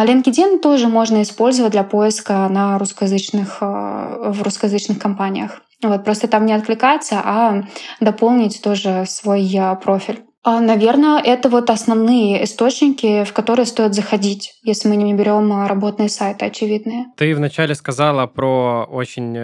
[0.03, 5.61] А LinkedIn тоже можно использовать для поиска на русскоязычных, э, в русскоязычных компаниях.
[5.81, 7.63] Вот, просто там не откликаться, а
[8.01, 10.19] дополнить тоже свой э, профиль.
[10.43, 15.67] А, Наверное, это вот основные источники, в которые стоит заходить, если мы не берем э,
[15.67, 17.05] работные сайты очевидные.
[17.15, 19.37] Ты вначале сказала про очень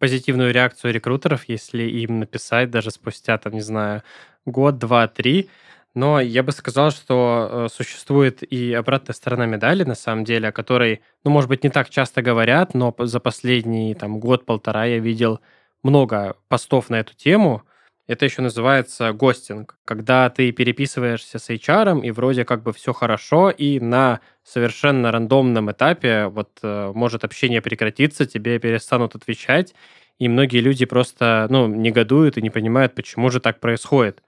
[0.00, 4.02] позитивную реакцию рекрутеров, если им написать даже спустя, там, не знаю,
[4.46, 5.48] год, два, три.
[5.96, 10.52] Но я бы сказал, что э, существует и обратная сторона медали, на самом деле, о
[10.52, 15.40] которой, ну, может быть, не так часто говорят, но за последний там год-полтора я видел
[15.82, 17.62] много постов на эту тему.
[18.08, 23.48] Это еще называется гостинг, когда ты переписываешься с HR, и вроде как бы все хорошо,
[23.48, 29.74] и на совершенно рандомном этапе вот э, может общение прекратиться, тебе перестанут отвечать,
[30.18, 34.22] и многие люди просто, ну, негодуют и не понимают, почему же так происходит.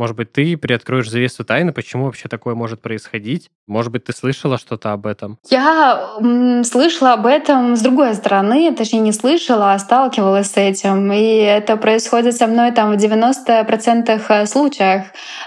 [0.00, 3.50] Может быть, ты приоткроешь завесу тайны, почему вообще такое может происходить?
[3.66, 5.36] Может быть, ты слышала что-то об этом?
[5.50, 11.12] Я м, слышала об этом с другой стороны, точнее не слышала, а сталкивалась с этим.
[11.12, 15.02] И это происходит со мной там в 90% э, случаях,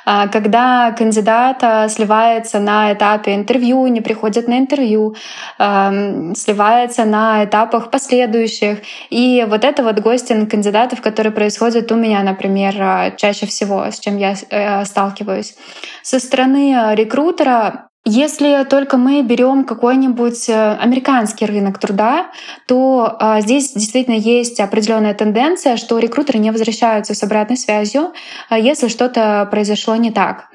[0.05, 5.15] а, когда кандидат сливается на этапе интервью, не приходит на интервью,
[5.57, 8.77] сливается на этапах последующих.
[9.09, 13.99] И вот это вот гостинг кандидатов, который происходит у меня, например, а, чаще всего, с
[13.99, 15.55] чем я э, сталкиваюсь.
[16.01, 22.31] Со стороны э, рекрутера если только мы берем какой-нибудь э, американский рынок труда,
[22.67, 28.11] то а, здесь действительно есть определенная тенденция, что рекрутеры не возвращаются с обратной связью,
[28.49, 30.49] а если что-то произошло не так.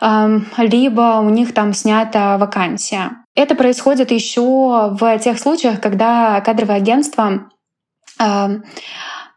[0.00, 3.10] Эм, либо у них там снята вакансия.
[3.34, 7.50] Это происходит еще в тех случаях, когда кадровое агентство
[8.18, 8.64] эм,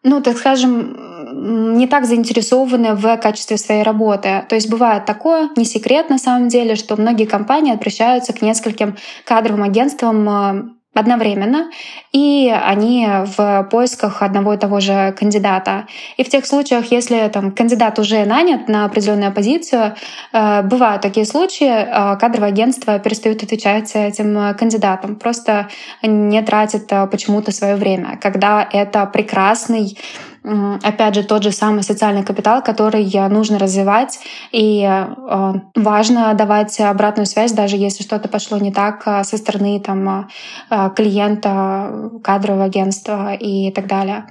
[0.03, 0.97] ну, так скажем,
[1.33, 4.45] не так заинтересованы в качестве своей работы.
[4.49, 8.95] То есть бывает такое, не секрет на самом деле, что многие компании обращаются к нескольким
[9.25, 11.71] кадровым агентствам э, одновременно,
[12.11, 15.87] и они в поисках одного и того же кандидата.
[16.17, 19.95] И в тех случаях, если там, кандидат уже нанят на определенную позицию,
[20.33, 25.69] э, бывают такие случаи, э, кадровое агентство перестает отвечать этим кандидатам, просто
[26.03, 29.97] не тратит почему-то свое время, когда это прекрасный
[30.43, 34.19] опять же, тот же самый социальный капитал, который нужно развивать,
[34.51, 39.79] и э, важно давать обратную связь, даже если что-то пошло не так э, со стороны
[39.79, 40.29] там,
[40.69, 44.25] э, клиента, кадрового агентства и так далее.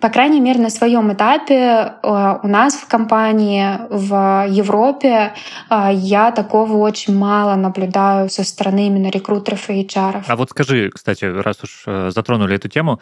[0.00, 5.34] По крайней мере, на своем этапе у нас в компании в Европе
[5.70, 10.24] я такого очень мало наблюдаю со стороны именно рекрутеров и HR.
[10.26, 13.00] А вот скажи, кстати, раз уж затронули эту тему,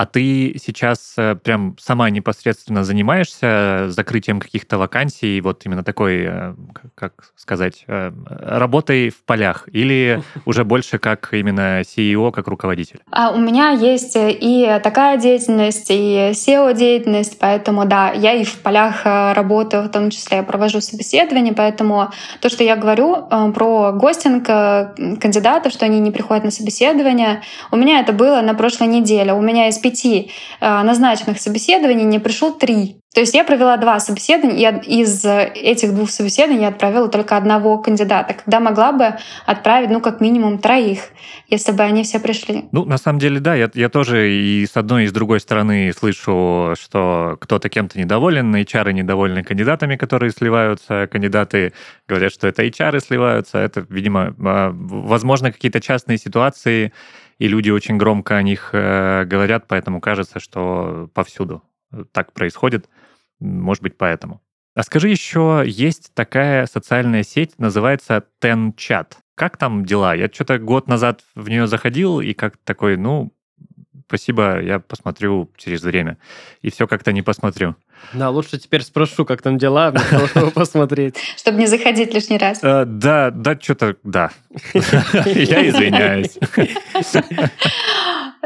[0.00, 6.54] а ты сейчас э, прям сама непосредственно занимаешься закрытием каких-то вакансий, вот именно такой, э,
[6.94, 13.00] как сказать, э, работой в полях, или уже больше как именно CEO, как руководитель?
[13.10, 19.04] А у меня есть и такая деятельность, и SEO-деятельность, поэтому да, я и в полях
[19.04, 22.08] работаю, в том числе я провожу собеседования, поэтому
[22.40, 28.00] то, что я говорю про гостинг кандидатов, что они не приходят на собеседование, у меня
[28.00, 29.34] это было на прошлой неделе.
[29.34, 32.96] У меня из пяти э, назначенных собеседований не пришел три.
[33.12, 37.76] То есть я провела два собеседования, и из этих двух собеседований я отправила только одного
[37.78, 41.00] кандидата, когда могла бы отправить, ну, как минимум троих,
[41.48, 42.66] если бы они все пришли.
[42.70, 45.92] Ну, на самом деле, да, я, я тоже и с одной, и с другой стороны
[45.92, 51.72] слышу, что кто-то кем-то недоволен, HR недовольны кандидатами, которые сливаются, кандидаты
[52.08, 56.92] говорят, что это HR сливаются, это, видимо, а, возможно, какие-то частные ситуации,
[57.40, 61.62] и люди очень громко о них э, говорят, поэтому кажется, что повсюду
[62.12, 62.88] так происходит.
[63.40, 64.42] Может быть, поэтому.
[64.74, 69.14] А скажи еще, есть такая социальная сеть, называется TenChat.
[69.34, 70.14] как там дела?
[70.14, 73.32] Я что-то год назад в нее заходил и как такой, ну,
[74.06, 76.18] спасибо, я посмотрю через время.
[76.60, 77.74] И все как-то не посмотрю.
[78.12, 79.92] Да, лучше теперь спрошу, как там дела,
[80.30, 81.16] чтобы посмотреть.
[81.36, 82.58] Чтобы не заходить лишний раз.
[82.62, 84.30] Э, Да, да, что-то, да.
[85.24, 86.38] Я извиняюсь.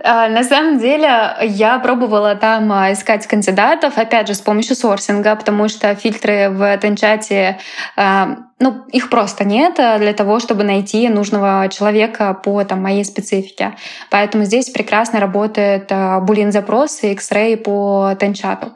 [0.07, 5.35] А, На самом деле я пробовала там а, искать кандидатов, опять же, с помощью сорсинга,
[5.35, 7.59] потому что фильтры в Тенчате,
[7.97, 13.05] а, ну, их просто нет а, для того, чтобы найти нужного человека по там, моей
[13.05, 13.75] специфике.
[14.11, 15.93] Поэтому здесь прекрасно работает
[16.23, 18.73] булин запрос и X-Ray по Тенчату.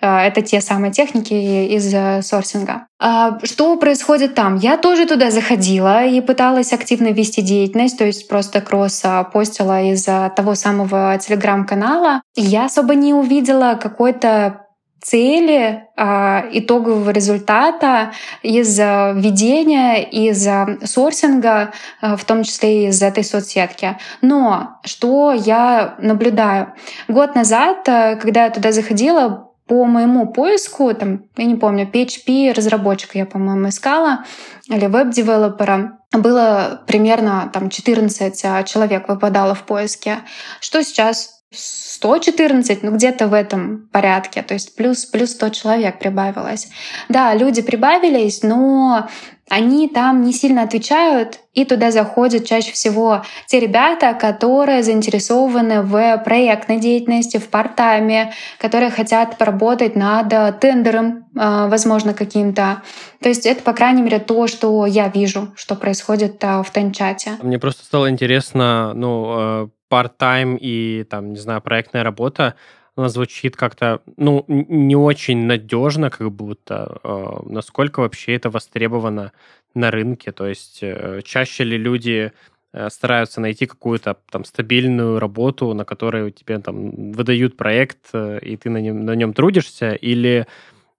[0.00, 1.34] А, Это те самые техники
[1.76, 2.86] из э, сорсинга.
[3.00, 4.56] А Что происходит там?
[4.56, 10.04] Я тоже туда заходила и пыталась активно вести деятельность, то есть просто кросс постила из
[10.36, 12.22] того самого телеграм-канала.
[12.34, 14.64] Я особо не увидела какой-то
[15.00, 20.46] цели, а, итогового результата из ведения, из
[20.90, 23.98] сорсинга, а, в том числе из этой соцсетки.
[24.22, 26.72] Но что я наблюдаю?
[27.08, 32.52] Год назад, а, когда я туда заходила, по моему поиску, там, я не помню, PHP
[32.54, 34.24] разработчика я, по-моему, искала,
[34.66, 40.20] или веб-девелопера, было примерно там 14 а, человек выпадало в поиске.
[40.60, 41.37] Что сейчас?
[41.50, 46.68] 114, ну где-то в этом порядке, то есть плюс, плюс 100 человек прибавилось.
[47.08, 49.08] Да, люди прибавились, но
[49.48, 56.18] они там не сильно отвечают, и туда заходят чаще всего те ребята, которые заинтересованы в
[56.18, 62.82] проектной деятельности, в партайме, которые хотят поработать над тендером, э, возможно, каким-то.
[63.22, 67.32] То есть это, по крайней мере, то, что я вижу, что происходит э, в Тенчате.
[67.42, 72.54] Мне просто стало интересно, ну, э, part-time и, там, не знаю, проектная работа,
[72.96, 76.98] она звучит как-то, ну, не очень надежно, как будто.
[77.04, 79.32] Э, Насколько вообще это востребовано
[79.74, 80.32] на рынке?
[80.32, 82.32] То есть э, чаще ли люди
[82.72, 88.56] э, стараются найти какую-то там стабильную работу, на которой тебе там выдают проект, э, и
[88.56, 90.46] ты на нем, на нем трудишься, или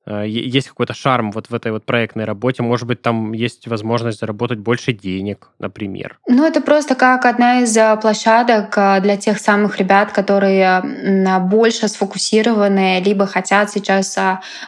[0.07, 2.63] есть какой-то шарм вот в этой вот проектной работе?
[2.63, 6.17] Может быть, там есть возможность заработать больше денег, например?
[6.27, 10.81] Ну, это просто как одна из э, площадок э, для тех самых ребят, которые
[11.41, 14.17] больше сфокусированы, либо хотят сейчас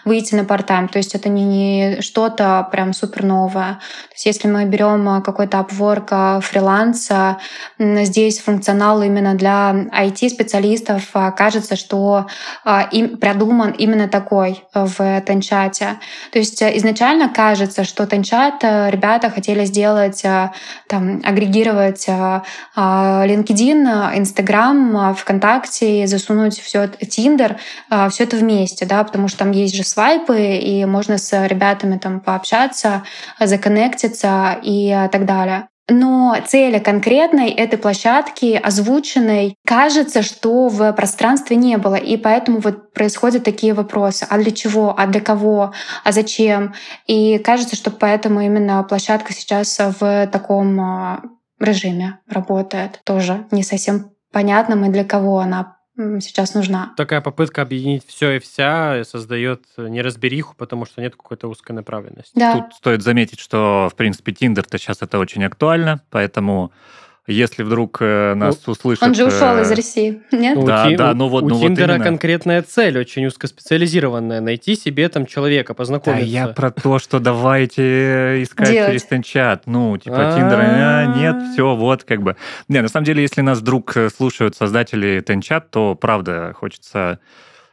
[0.05, 0.87] выйти на part-time.
[0.89, 3.79] То есть это не, что-то прям супер новое.
[4.09, 7.37] То есть если мы берем какой-то Upwork, а, фриланс, а,
[7.79, 12.27] м, здесь функционал именно для IT-специалистов кажется, что
[12.91, 15.97] им продуман именно такой э, в Тенчате.
[16.31, 20.51] То есть э, изначально кажется, что Тенчат э, ребята хотели сделать, э,
[20.87, 22.07] там, агрегировать
[22.75, 27.57] LinkedIn, Instagram, ВКонтакте, засунуть все Тиндер,
[28.09, 32.19] все это вместе, да, потому что там есть же свайпы, и можно с ребятами там
[32.19, 33.03] пообщаться,
[33.39, 35.70] законнектиться и так далее.
[35.89, 41.95] Но цели конкретной этой площадки, озвученной, кажется, что в пространстве не было.
[41.95, 44.25] И поэтому вот происходят такие вопросы.
[44.29, 44.95] А для чего?
[44.97, 45.73] А для кого?
[46.03, 46.73] А зачем?
[47.07, 51.21] И кажется, что поэтому именно площадка сейчас в таком а,
[51.59, 53.01] режиме работает.
[53.03, 56.93] Тоже не совсем понятным и для кого она сейчас нужна.
[56.97, 62.31] Такая попытка объединить все и вся создает неразбериху, потому что нет какой-то узкой направленности.
[62.35, 62.59] Да.
[62.59, 66.71] Тут стоит заметить, что, в принципе, Тиндер-то сейчас это очень актуально, поэтому
[67.27, 69.03] если вдруг э, нас услышат...
[69.03, 70.55] Он же ушел э, из России, нет?
[70.55, 72.03] Ну, Да, у да, ну вот- у ну вот Тиндера именно.
[72.03, 74.41] конкретная цель, очень узкоспециализированная.
[74.41, 76.25] Найти себе там человека, Да познакомиться.
[76.25, 78.89] я про то, что давайте искать Делать.
[78.89, 79.63] через Тенчат.
[79.67, 80.35] Ну, типа А.
[80.37, 82.35] Тиндер, а, нет, все, вот как бы.
[82.67, 87.19] Не, на самом деле, если нас вдруг э, слушают создатели Тенчат, то правда хочется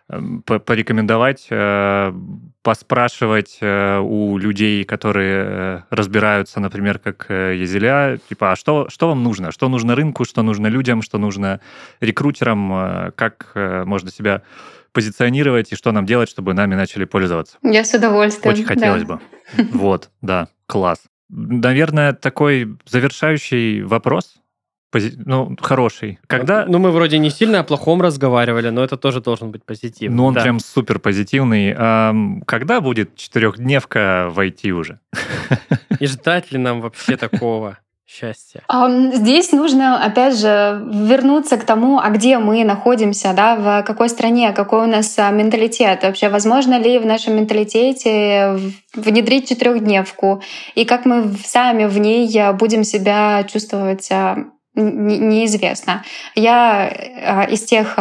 [0.08, 2.12] порекомендовать, э,
[2.62, 9.22] поспрашивать э, у людей, которые э, разбираются, например, как Езеля, типа, а что, что вам
[9.22, 9.52] нужно?
[9.52, 11.60] Что нужно рынку, что нужно людям, что нужно
[12.00, 14.42] рекрутерам, как можно себя
[14.92, 17.58] позиционировать и что нам делать, чтобы нами начали пользоваться.
[17.62, 18.54] Я с удовольствием.
[18.54, 18.74] Очень да.
[18.74, 19.20] хотелось бы.
[19.72, 21.02] Вот, да, класс.
[21.28, 24.36] Наверное, такой завершающий вопрос,
[24.92, 26.18] пози- ну, хороший.
[26.26, 26.64] Когда...
[26.66, 30.12] Ну, мы вроде не сильно о плохом разговаривали, но это тоже должен быть позитив.
[30.12, 30.42] Ну, он Да.
[30.42, 31.74] прям супер позитивный.
[32.46, 35.00] Когда будет четырехдневка в IT уже?
[36.00, 38.62] И ждать ли нам вообще такого счастья?
[39.12, 44.52] Здесь нужно, опять же, вернуться к тому, а где мы находимся, да, в какой стране,
[44.52, 46.02] какой у нас а, менталитет.
[46.04, 48.58] Вообще, возможно ли в нашем менталитете
[48.94, 50.42] внедрить четырехдневку,
[50.74, 54.36] и как мы сами в ней а, будем себя чувствовать а,
[54.78, 56.04] неизвестно.
[56.34, 56.88] Я
[57.50, 57.98] из тех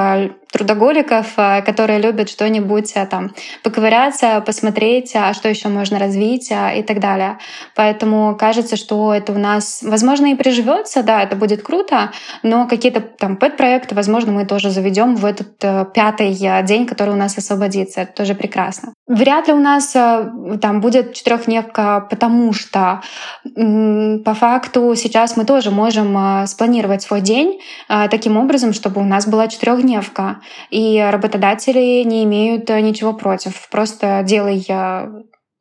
[0.52, 7.38] трудоголиков, которые любят что-нибудь там поковыряться, посмотреть, а что еще можно развить и так далее.
[7.76, 12.12] Поэтому кажется, что это у нас, возможно, и приживется, да, это будет круто,
[12.44, 17.18] но какие-то там пэт-проекты, возможно, мы тоже заведем в этот э, пятый день, который у
[17.18, 18.02] нас освободится.
[18.02, 18.94] Это тоже прекрасно.
[19.08, 23.02] Вряд ли у нас э, там будет четырехдневка, потому что
[23.44, 29.28] по факту сейчас мы тоже можем э, спланировать свой день таким образом, чтобы у нас
[29.28, 30.42] была четырехдневка.
[30.70, 33.70] И работодатели не имеют ничего против.
[33.70, 34.66] Просто делай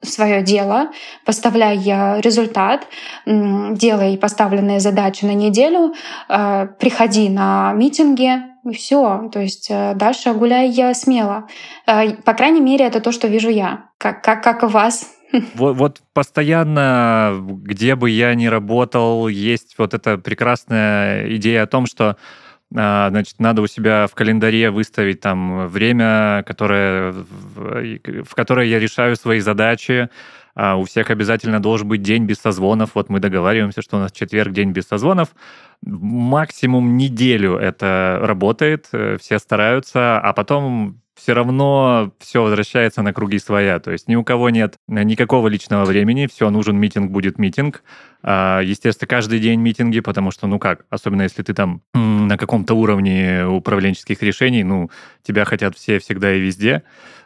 [0.03, 0.89] свое дело,
[1.25, 1.79] поставляй
[2.21, 2.87] результат,
[3.25, 5.95] делай поставленные задачи на неделю,
[6.29, 9.29] э, приходи на митинги, и все.
[9.33, 11.47] То есть э, дальше гуляй смело.
[11.87, 13.91] Э, по крайней мере, это то, что вижу я.
[13.99, 15.13] Как, как, как у вас?
[15.55, 21.87] Вот, вот постоянно, где бы я ни работал, есть вот эта прекрасная идея о том,
[21.87, 22.17] что
[22.71, 29.41] значит, надо у себя в календаре выставить там время, которое, в которое я решаю свои
[29.41, 30.11] задачи.
[30.57, 32.91] А, у всех обязательно должен быть день без созвонов.
[32.95, 35.29] Вот мы договариваемся, что у нас четверг день без созвонов.
[35.83, 43.39] Максимум неделю это работает, э, все стараются, а потом все равно все возвращается на круги
[43.39, 43.81] своя.
[43.81, 47.83] То есть ни у кого нет никакого личного времени, все, нужен митинг, будет митинг.
[48.23, 52.75] А, естественно, каждый день митинги, потому что, ну как, особенно если ты там на каком-то
[52.75, 54.91] уровне управленческих решений, ну,
[55.23, 56.83] тебя хотят все всегда и везде.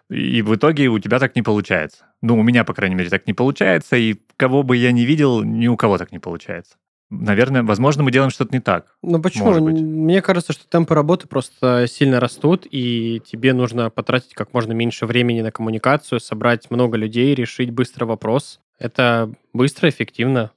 [0.09, 2.07] И в итоге у тебя так не получается.
[2.23, 5.43] Ну, у меня, по крайней мере, так не получается, и кого бы я не видел,
[5.43, 6.77] ни у кого так не получается.
[7.11, 8.95] Наверное, возможно, мы делаем что-то не так.
[9.03, 9.53] Ну почему?
[9.53, 15.07] Мне кажется, что темпы работы просто сильно растут, и тебе нужно потратить как можно меньше
[15.07, 18.61] времени на коммуникацию, собрать много людей, решить быстро вопрос.
[18.79, 20.53] Это быстро, эффективно.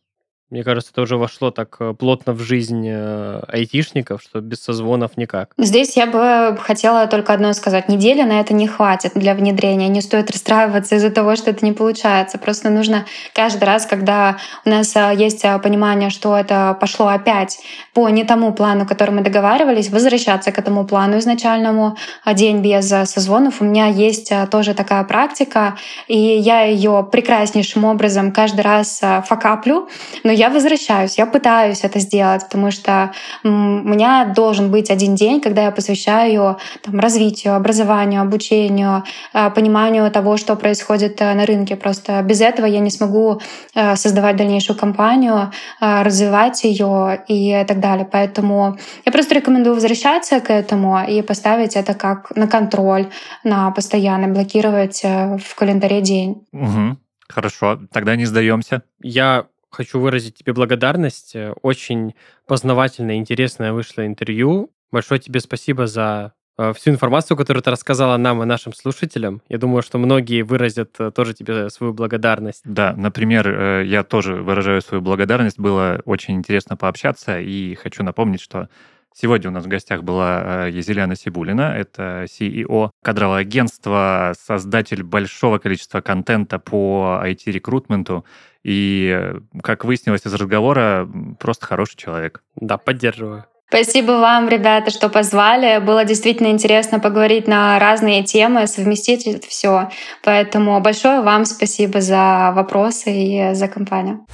[0.54, 5.18] Мне кажется, это уже вошло так э, плотно в жизнь э, айтишников, что без созвонов
[5.18, 5.50] никак.
[5.58, 7.90] Здесь я бы хотела только одно сказать.
[7.90, 9.88] Недели на это не хватит для внедрения.
[9.88, 12.38] Не стоит расстраиваться из-за того, что это не получается.
[12.38, 17.58] Просто нужно каждый раз, когда у нас э, есть понимание, что это пошло опять
[17.96, 21.98] по не тому плану, который мы договаривались, возвращаться к этому плану изначальному.
[22.32, 23.60] День без созвонов.
[23.60, 25.78] У меня есть тоже такая практика,
[26.08, 29.90] и я ее прекраснейшим образом каждый раз факаплю,
[30.24, 33.12] но я я возвращаюсь, я пытаюсь это сделать, потому что
[33.44, 33.50] у
[33.94, 40.38] меня должен быть один день, когда я посвящаю там, развитию, образованию, обучению, э, пониманию того,
[40.38, 41.76] что происходит э, на рынке.
[41.76, 43.40] Просто без этого я не смогу
[43.76, 48.08] э, создавать дальнейшую компанию, развивать ее и так далее.
[48.12, 53.06] Поэтому я просто рекомендую возвращаться к этому и поставить это как на контроль,
[53.44, 56.46] на постоянно блокировать в календаре день.
[56.52, 56.98] Угу.
[57.30, 58.82] Хорошо, тогда не сдаемся.
[59.02, 61.36] Я хочу выразить тебе благодарность.
[61.36, 62.14] Э, очень
[62.48, 64.72] познавательное, интересное вышло интервью.
[64.92, 69.42] Большое тебе спасибо за э, всю информацию, которую ты рассказала нам и нашим слушателям.
[69.50, 72.62] Я думаю, что многие выразят э, тоже тебе свою благодарность.
[72.64, 75.60] Да, например, я тоже выражаю свою благодарность.
[75.60, 78.70] Было очень интересно пообщаться, и хочу напомнить, что
[79.16, 86.02] Сегодня у нас в гостях была Езеляна Сибулина, это CEO кадрового агентства, создатель большого количества
[86.02, 88.26] контента по IT-рекрутменту.
[88.64, 91.08] И, как выяснилось из разговора,
[91.40, 92.42] просто хороший человек.
[92.56, 93.46] Да, поддерживаю.
[93.68, 95.80] Спасибо вам, ребята, что позвали.
[95.84, 99.90] Было действительно интересно поговорить на разные темы, совместить это все.
[100.24, 104.26] Поэтому большое вам спасибо за вопросы и за компанию.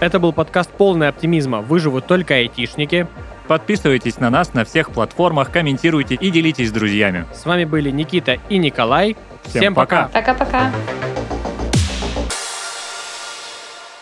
[0.00, 1.60] Это был подкаст «Полный оптимизма.
[1.60, 3.08] Выживут только айтишники».
[3.48, 7.26] Подписывайтесь на нас на всех платформах, комментируйте и делитесь с друзьями.
[7.34, 9.16] С вами были Никита и Николай.
[9.44, 10.08] Всем, Всем пока.
[10.12, 10.70] Пока-пока.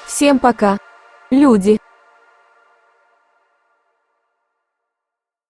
[0.06, 0.78] Всем пока.
[1.30, 1.78] Люди.